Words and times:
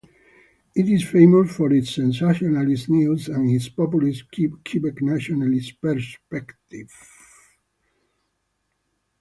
It 0.75 0.89
is 0.89 1.07
famous 1.07 1.55
for 1.55 1.71
its 1.71 1.91
sensationalist 1.93 2.89
news, 2.89 3.27
and 3.27 3.51
its 3.51 3.69
populist 3.69 4.23
Quebec-nationalist 4.65 5.79
perspective. 5.79 6.91